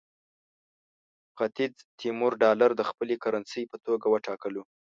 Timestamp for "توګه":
3.85-4.05